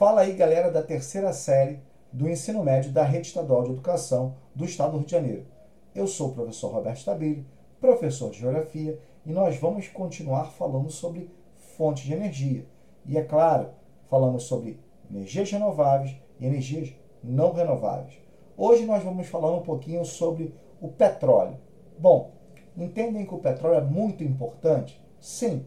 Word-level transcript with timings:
Fala 0.00 0.22
aí, 0.22 0.32
galera 0.32 0.70
da 0.70 0.82
terceira 0.82 1.30
série 1.30 1.78
do 2.10 2.26
ensino 2.26 2.64
médio 2.64 2.90
da 2.90 3.02
Rede 3.02 3.26
Estadual 3.26 3.64
de 3.64 3.72
Educação 3.72 4.34
do 4.54 4.64
Estado 4.64 4.92
do 4.92 4.96
Rio 4.96 5.04
de 5.04 5.12
Janeiro. 5.12 5.46
Eu 5.94 6.06
sou 6.06 6.28
o 6.30 6.32
professor 6.32 6.72
Roberto 6.72 7.00
Stabile, 7.00 7.46
professor 7.78 8.30
de 8.30 8.38
Geografia, 8.38 8.98
e 9.26 9.30
nós 9.30 9.58
vamos 9.58 9.88
continuar 9.88 10.52
falando 10.52 10.88
sobre 10.88 11.30
fontes 11.76 12.04
de 12.04 12.14
energia. 12.14 12.64
E 13.04 13.18
é 13.18 13.22
claro, 13.22 13.72
falamos 14.08 14.44
sobre 14.44 14.80
energias 15.10 15.50
renováveis 15.50 16.16
e 16.40 16.46
energias 16.46 16.94
não 17.22 17.52
renováveis. 17.52 18.14
Hoje 18.56 18.86
nós 18.86 19.04
vamos 19.04 19.26
falar 19.26 19.52
um 19.52 19.60
pouquinho 19.60 20.02
sobre 20.06 20.54
o 20.80 20.88
petróleo. 20.88 21.58
Bom, 21.98 22.30
entendem 22.74 23.26
que 23.26 23.34
o 23.34 23.38
petróleo 23.38 23.76
é 23.76 23.84
muito 23.84 24.24
importante? 24.24 24.98
Sim, 25.20 25.66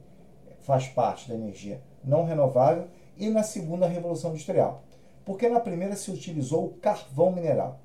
faz 0.62 0.88
parte 0.88 1.30
da 1.30 1.36
energia 1.36 1.84
não 2.04 2.26
renovável 2.26 2.88
e 3.18 3.30
na 3.30 3.44
segunda 3.44 3.88
revolução 3.88 4.32
industrial, 4.32 4.84
porque 5.26 5.48
na 5.48 5.60
primeira 5.60 5.96
se 5.96 6.12
utilizou 6.12 6.66
o 6.66 6.74
carvão 6.76 7.32
mineral. 7.32 7.80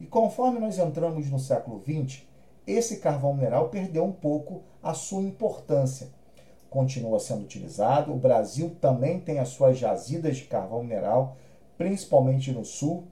E 0.00 0.06
conforme 0.06 0.58
nós 0.58 0.78
entramos 0.78 1.30
no 1.30 1.38
século 1.38 1.82
XX, 1.82 2.22
esse 2.66 2.98
carvão 2.98 3.34
mineral 3.34 3.68
perdeu 3.68 4.04
um 4.04 4.12
pouco 4.12 4.62
a 4.82 4.92
sua 4.92 5.22
importância. 5.22 6.08
Continua 6.68 7.20
sendo 7.20 7.42
utilizado, 7.42 8.12
o 8.12 8.18
Brasil 8.18 8.76
também 8.80 9.20
tem 9.20 9.38
as 9.38 9.50
suas 9.50 9.78
jazidas 9.78 10.36
de 10.36 10.44
carvão 10.44 10.82
mineral, 10.82 11.36
principalmente 11.78 12.52
no 12.52 12.64
sul. 12.64 13.04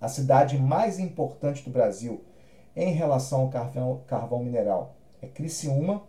A 0.00 0.08
cidade 0.08 0.56
mais 0.56 0.98
importante 0.98 1.62
do 1.64 1.70
Brasil 1.70 2.24
em 2.74 2.92
relação 2.92 3.42
ao 3.42 3.48
carvão, 3.50 4.00
carvão 4.06 4.42
mineral 4.42 4.94
é 5.20 5.26
Criciúma, 5.26 6.02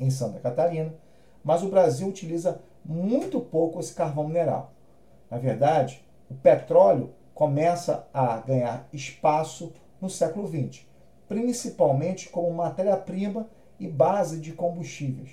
em 0.00 0.10
Santa 0.10 0.40
Catarina, 0.40 0.92
mas 1.44 1.62
o 1.62 1.68
Brasil 1.68 2.08
utiliza 2.08 2.60
muito 2.84 3.40
pouco 3.40 3.80
esse 3.80 3.94
carvão 3.94 4.26
mineral. 4.26 4.72
Na 5.30 5.38
verdade, 5.38 6.04
o 6.30 6.34
petróleo 6.34 7.10
começa 7.34 8.06
a 8.12 8.36
ganhar 8.38 8.86
espaço 8.92 9.72
no 10.00 10.08
século 10.08 10.46
XX, 10.46 10.86
principalmente 11.28 12.28
como 12.28 12.52
matéria-prima 12.52 13.48
e 13.80 13.88
base 13.88 14.40
de 14.40 14.52
combustíveis, 14.52 15.30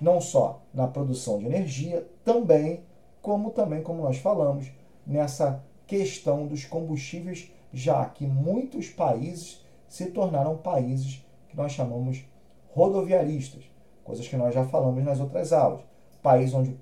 não 0.00 0.20
só 0.20 0.62
na 0.72 0.86
produção 0.86 1.38
de 1.38 1.46
energia, 1.46 2.06
também 2.24 2.82
como 3.20 3.50
também 3.50 3.82
como 3.82 4.02
nós 4.02 4.18
falamos 4.18 4.70
nessa 5.06 5.62
questão 5.86 6.46
dos 6.46 6.64
combustíveis, 6.64 7.50
já 7.72 8.04
que 8.06 8.26
muitos 8.26 8.88
países 8.88 9.64
se 9.88 10.06
tornaram 10.06 10.56
países 10.56 11.24
que 11.48 11.56
nós 11.56 11.72
chamamos 11.72 12.24
rodoviaristas, 12.72 13.64
coisas 14.02 14.26
que 14.26 14.36
nós 14.36 14.54
já 14.54 14.64
falamos 14.66 15.02
nas 15.04 15.20
outras 15.20 15.52
aulas. 15.52 15.80
País 16.22 16.54
onde 16.54 16.76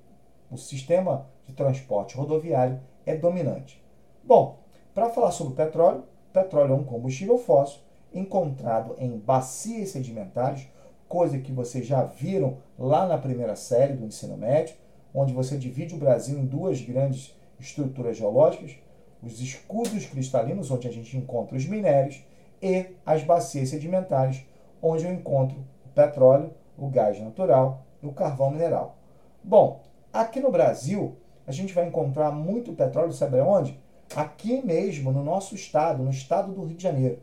o 0.53 0.59
sistema 0.59 1.27
de 1.47 1.55
transporte 1.55 2.15
rodoviário 2.15 2.79
é 3.07 3.17
dominante. 3.17 3.83
Bom, 4.23 4.59
para 4.95 5.09
falar 5.09 5.31
sobre 5.31 5.55
o 5.55 5.57
petróleo, 5.57 6.05
petróleo 6.33 6.73
é 6.73 6.77
um 6.77 6.85
combustível 6.85 7.39
fóssil 7.39 7.81
encontrado 8.13 8.95
em 8.99 9.19
bacias 9.19 9.89
sedimentares, 9.89 10.69
coisa 11.09 11.39
que 11.39 11.51
vocês 11.51 11.87
já 11.87 12.05
viram 12.05 12.59
lá 12.79 13.07
na 13.07 13.17
primeira 13.17 13.57
série 13.57 13.95
do 13.95 14.05
ensino 14.05 14.37
médio, 14.37 14.77
onde 15.15 15.33
você 15.33 15.57
divide 15.57 15.95
o 15.95 15.99
Brasil 15.99 16.39
em 16.39 16.45
duas 16.45 16.81
grandes 16.83 17.35
estruturas 17.59 18.17
geológicas, 18.17 18.77
os 19.23 19.41
escudos 19.41 20.05
cristalinos, 20.07 20.71
onde 20.71 20.89
a 20.89 20.93
gente 20.93 21.17
encontra 21.17 21.57
os 21.57 21.65
minérios, 21.67 22.23
e 22.61 22.87
as 23.05 23.25
bacias 23.25 23.71
sedimentares, 23.71 24.45
onde 24.81 25.05
eu 25.05 25.13
encontro 25.13 25.59
o 25.85 25.89
petróleo, 25.95 26.53
o 26.79 26.89
gás 26.89 27.19
natural 27.21 27.85
e 28.03 28.07
o 28.07 28.13
carvão 28.13 28.51
mineral. 28.51 28.97
Bom, 29.43 29.81
aqui 30.13 30.41
no 30.41 30.51
Brasil, 30.51 31.17
a 31.47 31.53
gente 31.53 31.73
vai 31.73 31.87
encontrar 31.87 32.31
muito 32.31 32.73
petróleo, 32.73 33.13
sabe 33.13 33.41
onde? 33.41 33.79
Aqui 34.15 34.65
mesmo, 34.65 35.11
no 35.11 35.25
nosso 35.25 35.55
estado, 35.55 36.03
no 36.03 36.11
estado 36.11 36.53
do 36.53 36.65
Rio 36.65 36.77
de 36.77 36.83
Janeiro. 36.83 37.19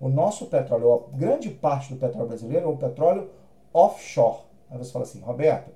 O 0.00 0.08
nosso 0.08 0.46
petróleo, 0.46 1.06
a 1.12 1.16
grande 1.16 1.50
parte 1.50 1.92
do 1.92 2.00
petróleo 2.00 2.28
brasileiro 2.28 2.66
é 2.66 2.68
o 2.68 2.76
petróleo 2.76 3.30
offshore. 3.72 4.38
Aí 4.70 4.78
você 4.78 4.92
fala 4.92 5.04
assim, 5.04 5.20
Roberto, 5.20 5.70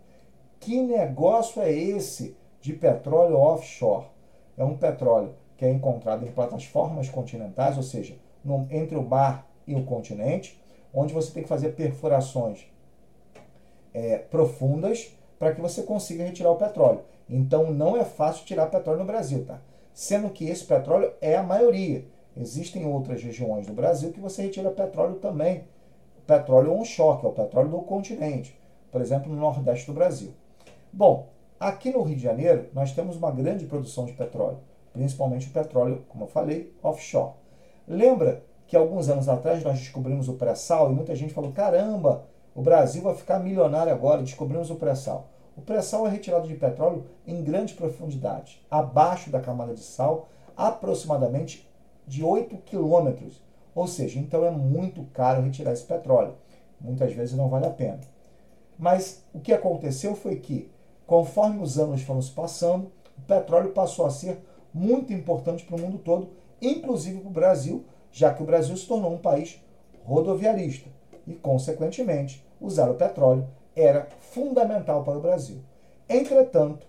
que 0.58 0.80
negócio 0.80 1.62
é 1.62 1.72
esse 1.72 2.36
de 2.60 2.72
petróleo 2.72 3.36
offshore? 3.36 4.06
É 4.56 4.64
um 4.64 4.76
petróleo 4.76 5.34
que 5.56 5.64
é 5.64 5.70
encontrado 5.70 6.24
em 6.24 6.30
plataformas 6.30 7.08
continentais, 7.08 7.76
ou 7.76 7.82
seja, 7.82 8.16
no, 8.44 8.66
entre 8.70 8.96
o 8.96 9.02
mar 9.02 9.46
e 9.66 9.74
o 9.74 9.84
continente, 9.84 10.60
onde 10.92 11.12
você 11.12 11.32
tem 11.32 11.42
que 11.42 11.48
fazer 11.48 11.70
perfurações 11.70 12.66
é, 13.92 14.18
profundas 14.18 15.17
para 15.38 15.54
que 15.54 15.60
você 15.60 15.82
consiga 15.82 16.24
retirar 16.24 16.50
o 16.50 16.56
petróleo. 16.56 17.00
Então 17.28 17.72
não 17.72 17.96
é 17.96 18.04
fácil 18.04 18.44
tirar 18.44 18.66
petróleo 18.66 19.00
no 19.00 19.04
Brasil, 19.04 19.44
tá? 19.44 19.60
Sendo 19.92 20.30
que 20.30 20.48
esse 20.48 20.64
petróleo 20.64 21.12
é 21.20 21.36
a 21.36 21.42
maioria. 21.42 22.04
Existem 22.36 22.86
outras 22.86 23.22
regiões 23.22 23.66
do 23.66 23.72
Brasil 23.72 24.12
que 24.12 24.20
você 24.20 24.42
retira 24.42 24.70
petróleo 24.70 25.16
também. 25.16 25.64
Petróleo 26.26 26.72
onshore, 26.72 27.20
que 27.20 27.26
é 27.26 27.28
o 27.28 27.32
petróleo 27.32 27.70
do 27.70 27.78
continente. 27.80 28.58
Por 28.92 29.00
exemplo, 29.00 29.32
no 29.32 29.40
nordeste 29.40 29.86
do 29.86 29.92
Brasil. 29.92 30.32
Bom, 30.92 31.28
aqui 31.58 31.90
no 31.90 32.02
Rio 32.02 32.16
de 32.16 32.22
Janeiro 32.22 32.68
nós 32.72 32.92
temos 32.92 33.16
uma 33.16 33.30
grande 33.30 33.66
produção 33.66 34.06
de 34.06 34.12
petróleo, 34.12 34.58
principalmente 34.92 35.48
o 35.48 35.50
petróleo, 35.50 36.04
como 36.08 36.24
eu 36.24 36.28
falei, 36.28 36.72
offshore. 36.82 37.32
Lembra 37.86 38.42
que 38.66 38.76
alguns 38.76 39.08
anos 39.08 39.28
atrás 39.28 39.64
nós 39.64 39.78
descobrimos 39.78 40.28
o 40.28 40.34
pré-sal 40.34 40.90
e 40.90 40.94
muita 40.94 41.14
gente 41.16 41.34
falou: 41.34 41.52
caramba, 41.52 42.24
o 42.58 42.60
Brasil 42.60 43.00
vai 43.02 43.14
ficar 43.14 43.38
milionário 43.38 43.92
agora, 43.92 44.20
descobrimos 44.20 44.68
o 44.68 44.74
pré-sal. 44.74 45.28
O 45.56 45.60
pré-sal 45.60 46.08
é 46.08 46.10
retirado 46.10 46.48
de 46.48 46.56
petróleo 46.56 47.06
em 47.24 47.40
grande 47.40 47.72
profundidade, 47.72 48.60
abaixo 48.68 49.30
da 49.30 49.38
camada 49.38 49.74
de 49.74 49.80
sal, 49.80 50.28
aproximadamente 50.56 51.70
de 52.04 52.24
8 52.24 52.56
quilômetros. 52.64 53.40
Ou 53.76 53.86
seja, 53.86 54.18
então 54.18 54.44
é 54.44 54.50
muito 54.50 55.04
caro 55.14 55.40
retirar 55.40 55.72
esse 55.72 55.84
petróleo. 55.84 56.34
Muitas 56.80 57.12
vezes 57.12 57.36
não 57.36 57.48
vale 57.48 57.64
a 57.64 57.70
pena. 57.70 58.00
Mas 58.76 59.22
o 59.32 59.38
que 59.38 59.52
aconteceu 59.52 60.16
foi 60.16 60.34
que, 60.34 60.68
conforme 61.06 61.62
os 61.62 61.78
anos 61.78 62.02
foram 62.02 62.20
se 62.20 62.32
passando, 62.32 62.90
o 63.16 63.20
petróleo 63.20 63.70
passou 63.70 64.04
a 64.04 64.10
ser 64.10 64.36
muito 64.74 65.12
importante 65.12 65.64
para 65.64 65.76
o 65.76 65.80
mundo 65.80 65.98
todo, 65.98 66.30
inclusive 66.60 67.20
para 67.20 67.28
o 67.28 67.32
Brasil, 67.32 67.84
já 68.10 68.34
que 68.34 68.42
o 68.42 68.46
Brasil 68.46 68.76
se 68.76 68.88
tornou 68.88 69.14
um 69.14 69.18
país 69.18 69.62
rodoviarista 70.04 70.90
e, 71.24 71.34
consequentemente, 71.34 72.47
usar 72.60 72.90
o 72.90 72.94
petróleo 72.94 73.46
era 73.74 74.08
fundamental 74.20 75.04
para 75.04 75.18
o 75.18 75.20
Brasil. 75.20 75.62
Entretanto, 76.08 76.86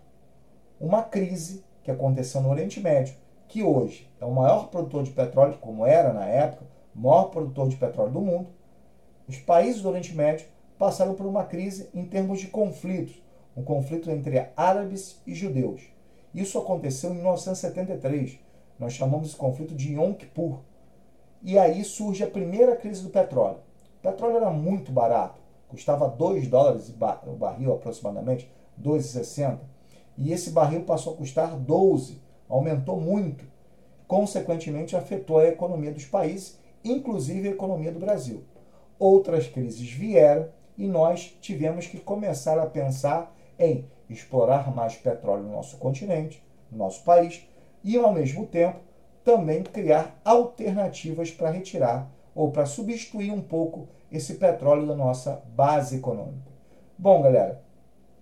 uma 0.79 1.03
crise 1.03 1.63
que 1.83 1.91
aconteceu 1.91 2.41
no 2.41 2.49
Oriente 2.49 2.79
Médio, 2.79 3.15
que 3.47 3.63
hoje 3.63 4.09
é 4.19 4.25
o 4.25 4.31
maior 4.31 4.69
produtor 4.69 5.03
de 5.03 5.11
petróleo, 5.11 5.57
como 5.59 5.85
era 5.85 6.13
na 6.13 6.25
época, 6.25 6.65
o 6.95 6.99
maior 6.99 7.25
produtor 7.25 7.67
de 7.67 7.75
petróleo 7.75 8.11
do 8.11 8.21
mundo, 8.21 8.49
os 9.27 9.37
países 9.37 9.81
do 9.81 9.89
Oriente 9.89 10.15
Médio 10.15 10.47
passaram 10.77 11.13
por 11.13 11.25
uma 11.25 11.43
crise 11.43 11.89
em 11.93 12.05
termos 12.05 12.39
de 12.39 12.47
conflitos, 12.47 13.21
um 13.55 13.63
conflito 13.63 14.09
entre 14.09 14.47
árabes 14.55 15.21
e 15.27 15.35
judeus. 15.35 15.81
Isso 16.33 16.57
aconteceu 16.57 17.11
em 17.11 17.15
1973. 17.15 18.39
Nós 18.79 18.93
chamamos 18.93 19.29
esse 19.29 19.35
conflito 19.35 19.75
de 19.75 19.93
Yom 19.93 20.13
Kippur. 20.13 20.59
E 21.41 21.57
aí 21.57 21.83
surge 21.83 22.23
a 22.23 22.29
primeira 22.29 22.75
crise 22.75 23.03
do 23.03 23.09
petróleo. 23.09 23.57
O 23.99 24.01
petróleo 24.01 24.37
era 24.37 24.49
muito 24.49 24.91
barato, 24.91 25.41
custava 25.69 26.09
2 26.09 26.47
dólares 26.47 26.89
o 27.25 27.35
barril 27.35 27.73
aproximadamente, 27.73 28.51
2,60. 28.81 29.59
E 30.17 30.33
esse 30.33 30.51
barril 30.51 30.83
passou 30.83 31.13
a 31.13 31.17
custar 31.17 31.55
12, 31.55 32.21
aumentou 32.49 32.99
muito. 32.99 33.45
Consequentemente, 34.07 34.95
afetou 34.95 35.37
a 35.37 35.47
economia 35.47 35.91
dos 35.91 36.05
países, 36.05 36.59
inclusive 36.83 37.47
a 37.47 37.51
economia 37.51 37.91
do 37.91 37.99
Brasil. 37.99 38.43
Outras 38.97 39.47
crises 39.47 39.89
vieram 39.89 40.49
e 40.77 40.87
nós 40.87 41.37
tivemos 41.39 41.87
que 41.87 41.99
começar 41.99 42.57
a 42.59 42.65
pensar 42.65 43.33
em 43.57 43.85
explorar 44.09 44.73
mais 44.75 44.95
petróleo 44.95 45.43
no 45.43 45.51
nosso 45.51 45.77
continente, 45.77 46.43
no 46.71 46.79
nosso 46.79 47.03
país, 47.03 47.47
e 47.83 47.95
ao 47.97 48.11
mesmo 48.11 48.45
tempo 48.47 48.79
também 49.23 49.61
criar 49.63 50.19
alternativas 50.25 51.31
para 51.31 51.51
retirar 51.51 52.09
ou 52.33 52.51
para 52.51 52.65
substituir 52.65 53.31
um 53.31 53.41
pouco 53.41 53.87
esse 54.11 54.35
petróleo 54.35 54.87
da 54.87 54.95
nossa 54.95 55.43
base 55.55 55.97
econômica. 55.97 56.49
Bom, 56.97 57.21
galera, 57.21 57.61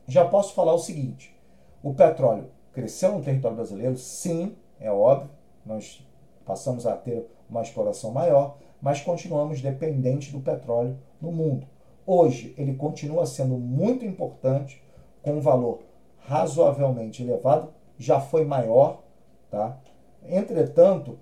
já 0.07 0.25
posso 0.25 0.53
falar 0.53 0.73
o 0.73 0.79
seguinte: 0.79 1.35
o 1.81 1.93
petróleo 1.93 2.49
cresceu 2.73 3.13
no 3.13 3.23
território 3.23 3.57
brasileiro, 3.57 3.97
sim, 3.97 4.55
é 4.79 4.91
óbvio, 4.91 5.29
nós 5.65 6.05
passamos 6.45 6.85
a 6.85 6.95
ter 6.95 7.27
uma 7.49 7.61
exploração 7.61 8.11
maior, 8.11 8.57
mas 8.81 9.01
continuamos 9.01 9.61
dependentes 9.61 10.31
do 10.31 10.39
petróleo 10.39 10.97
no 11.21 11.31
mundo. 11.31 11.65
Hoje, 12.05 12.53
ele 12.57 12.75
continua 12.75 13.25
sendo 13.25 13.57
muito 13.57 14.05
importante, 14.05 14.81
com 15.21 15.33
um 15.33 15.41
valor 15.41 15.79
razoavelmente 16.19 17.23
elevado, 17.23 17.73
já 17.97 18.19
foi 18.19 18.45
maior, 18.45 19.01
tá? 19.49 19.77
Entretanto, 20.23 21.17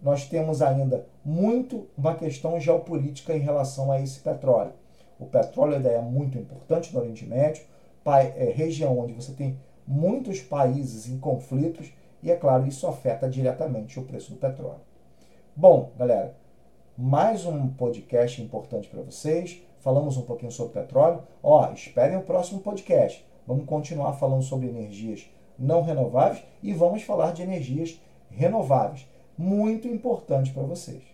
nós 0.00 0.26
temos 0.26 0.62
ainda 0.62 1.06
muito 1.30 1.86
uma 1.96 2.16
questão 2.16 2.58
geopolítica 2.58 3.36
em 3.36 3.38
relação 3.38 3.92
a 3.92 4.00
esse 4.00 4.18
petróleo. 4.18 4.72
O 5.16 5.26
petróleo 5.26 5.86
é 5.86 6.00
muito 6.00 6.36
importante 6.36 6.92
no 6.92 6.98
Oriente 6.98 7.24
Médio, 7.24 7.62
é 8.36 8.52
região 8.52 8.98
onde 8.98 9.12
você 9.12 9.32
tem 9.32 9.56
muitos 9.86 10.40
países 10.40 11.08
em 11.08 11.20
conflitos 11.20 11.92
e, 12.20 12.32
é 12.32 12.36
claro, 12.36 12.66
isso 12.66 12.84
afeta 12.88 13.28
diretamente 13.28 14.00
o 14.00 14.02
preço 14.02 14.32
do 14.32 14.38
petróleo. 14.38 14.80
Bom, 15.54 15.92
galera, 15.96 16.34
mais 16.98 17.46
um 17.46 17.68
podcast 17.68 18.42
importante 18.42 18.88
para 18.88 19.02
vocês. 19.02 19.62
Falamos 19.78 20.16
um 20.16 20.22
pouquinho 20.22 20.50
sobre 20.50 20.80
petróleo. 20.80 21.22
Ó, 21.42 21.70
esperem 21.72 22.16
o 22.16 22.22
próximo 22.22 22.60
podcast. 22.60 23.24
Vamos 23.46 23.66
continuar 23.66 24.14
falando 24.14 24.42
sobre 24.42 24.66
energias 24.66 25.30
não 25.56 25.82
renováveis 25.82 26.42
e 26.60 26.72
vamos 26.72 27.02
falar 27.02 27.32
de 27.32 27.42
energias 27.42 28.00
renováveis. 28.30 29.06
Muito 29.38 29.86
importante 29.86 30.52
para 30.52 30.64
vocês. 30.64 31.09